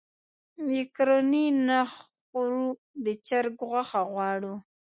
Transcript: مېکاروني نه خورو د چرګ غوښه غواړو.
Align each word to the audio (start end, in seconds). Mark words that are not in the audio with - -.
مېکاروني 0.67 1.45
نه 1.67 1.79
خورو 1.93 2.65
د 3.05 3.07
چرګ 3.27 3.55
غوښه 3.69 4.01
غواړو. 4.11 4.53